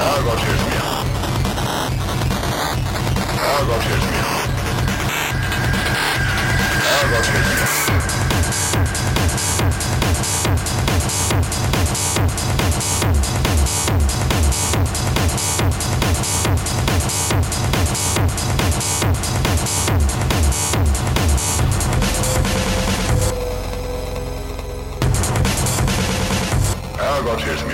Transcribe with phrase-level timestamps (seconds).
[0.00, 0.80] Algotyrz mnie.
[27.16, 27.64] Algotyrz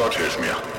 [0.00, 0.69] Gott hilf mir.